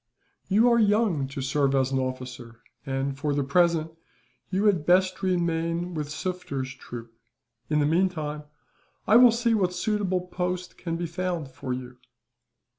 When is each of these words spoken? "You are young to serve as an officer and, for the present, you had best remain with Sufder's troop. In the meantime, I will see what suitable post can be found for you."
"You 0.47 0.67
are 0.71 0.79
young 0.79 1.27
to 1.27 1.43
serve 1.43 1.75
as 1.75 1.91
an 1.91 1.99
officer 1.99 2.61
and, 2.87 3.15
for 3.15 3.35
the 3.35 3.43
present, 3.43 3.91
you 4.49 4.65
had 4.65 4.83
best 4.83 5.21
remain 5.21 5.93
with 5.93 6.09
Sufder's 6.09 6.73
troop. 6.73 7.13
In 7.69 7.79
the 7.79 7.85
meantime, 7.85 8.45
I 9.05 9.17
will 9.17 9.29
see 9.31 9.53
what 9.53 9.73
suitable 9.73 10.21
post 10.21 10.75
can 10.75 10.95
be 10.97 11.05
found 11.05 11.51
for 11.51 11.71
you." 11.71 11.99